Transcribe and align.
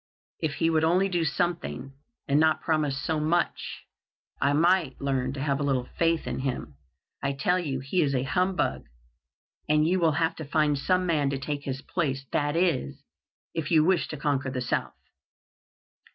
If 0.39 0.55
he 0.55 0.71
would 0.71 0.83
only 0.83 1.09
do 1.09 1.23
something, 1.23 1.93
and 2.27 2.39
not 2.39 2.63
promise 2.63 2.99
so 2.99 3.19
much, 3.19 3.83
I 4.41 4.51
might 4.51 4.99
learn 4.99 5.31
to 5.33 5.39
have 5.41 5.59
a 5.59 5.63
little 5.63 5.89
faith 5.99 6.25
in 6.25 6.39
him. 6.39 6.75
I 7.21 7.33
tell 7.33 7.59
you 7.59 7.81
he 7.81 8.01
is 8.01 8.15
a 8.15 8.23
humbug, 8.23 8.85
and 9.69 9.87
you 9.87 9.99
will 9.99 10.13
have 10.13 10.35
to 10.37 10.43
find 10.43 10.75
some 10.75 11.05
man 11.05 11.29
to 11.29 11.37
take 11.37 11.65
his 11.65 11.83
place, 11.83 12.25
that 12.31 12.55
is, 12.55 13.03
if 13.53 13.69
you 13.69 13.85
wish 13.85 14.07
to 14.07 14.17
conquer 14.17 14.49
the 14.49 14.59
South." 14.59 14.95